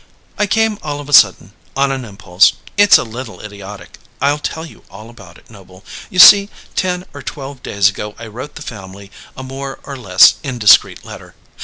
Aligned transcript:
"I 0.39 0.47
came 0.47 0.79
all 0.81 0.99
of 0.99 1.07
a 1.09 1.13
sudden 1.13 1.53
on 1.77 1.91
an 1.91 2.05
impulse. 2.05 2.53
It's 2.75 2.97
a 2.97 3.03
little 3.03 3.39
idiotic. 3.39 3.99
I'll 4.19 4.39
tell 4.39 4.65
you 4.65 4.83
all 4.89 5.11
about 5.11 5.37
it, 5.37 5.51
Noble. 5.51 5.85
You 6.09 6.17
see, 6.17 6.49
ten 6.75 7.05
or 7.13 7.21
twelve 7.21 7.61
days 7.61 7.89
ago 7.89 8.15
I 8.17 8.25
wrote 8.25 8.55
the 8.55 8.63
family 8.63 9.11
a 9.37 9.43
more 9.43 9.77
or 9.83 9.95
less 9.95 10.37
indiscreet 10.41 11.05
letter. 11.05 11.35